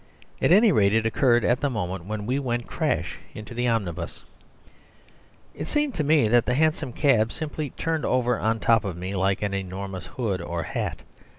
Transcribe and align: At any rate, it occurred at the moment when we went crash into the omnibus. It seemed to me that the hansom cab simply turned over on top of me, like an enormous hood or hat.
At 0.41 0.51
any 0.51 0.71
rate, 0.71 0.95
it 0.95 1.05
occurred 1.05 1.45
at 1.45 1.59
the 1.59 1.69
moment 1.69 2.05
when 2.05 2.25
we 2.25 2.39
went 2.39 2.65
crash 2.65 3.19
into 3.35 3.53
the 3.53 3.67
omnibus. 3.67 4.23
It 5.53 5.67
seemed 5.67 5.93
to 5.93 6.03
me 6.03 6.27
that 6.27 6.47
the 6.47 6.55
hansom 6.55 6.91
cab 6.91 7.31
simply 7.31 7.69
turned 7.69 8.03
over 8.03 8.39
on 8.39 8.59
top 8.59 8.83
of 8.83 8.97
me, 8.97 9.13
like 9.15 9.43
an 9.43 9.53
enormous 9.53 10.07
hood 10.07 10.41
or 10.41 10.63
hat. 10.63 11.03